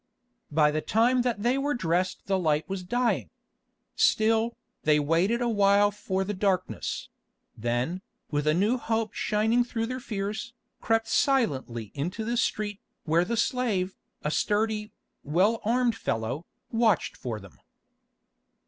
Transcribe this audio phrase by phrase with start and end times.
[0.51, 3.29] By the time that they were dressed the light was dying.
[3.95, 7.09] Still, they waited a while for the darkness;
[7.55, 8.01] then,
[8.31, 13.37] with a new hope shining through their fears, crept silently into the street, where the
[13.37, 14.91] slave, a sturdy,
[15.23, 17.59] well armed fellow, watched for them.